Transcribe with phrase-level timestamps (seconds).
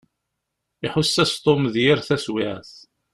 [0.85, 2.71] Iḥuss-as Tom d yir taswiɛt.